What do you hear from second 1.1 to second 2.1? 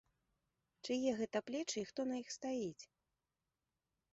гэта плечы і хто